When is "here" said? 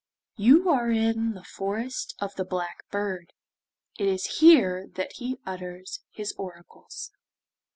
4.39-4.87